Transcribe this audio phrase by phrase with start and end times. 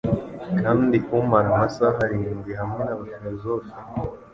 [0.61, 3.69] kandi umara amasaha arindwi hamwe nabafilozofe